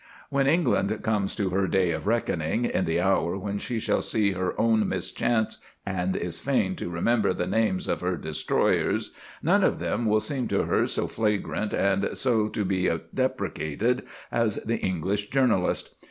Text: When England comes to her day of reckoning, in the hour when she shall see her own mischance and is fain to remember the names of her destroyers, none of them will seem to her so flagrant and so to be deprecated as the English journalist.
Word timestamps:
When 0.31 0.47
England 0.47 0.99
comes 1.03 1.35
to 1.35 1.51
her 1.51 1.67
day 1.67 1.91
of 1.91 2.07
reckoning, 2.07 2.65
in 2.65 2.85
the 2.85 2.99
hour 2.99 3.37
when 3.37 3.59
she 3.59 3.77
shall 3.77 4.01
see 4.01 4.31
her 4.31 4.59
own 4.59 4.89
mischance 4.89 5.59
and 5.85 6.15
is 6.15 6.39
fain 6.39 6.75
to 6.77 6.89
remember 6.89 7.33
the 7.35 7.45
names 7.45 7.87
of 7.87 8.01
her 8.01 8.17
destroyers, 8.17 9.11
none 9.43 9.63
of 9.63 9.77
them 9.77 10.07
will 10.07 10.19
seem 10.19 10.47
to 10.47 10.63
her 10.63 10.87
so 10.87 11.05
flagrant 11.05 11.71
and 11.71 12.17
so 12.17 12.47
to 12.47 12.65
be 12.65 12.89
deprecated 13.13 14.01
as 14.31 14.55
the 14.63 14.77
English 14.77 15.29
journalist. 15.29 15.93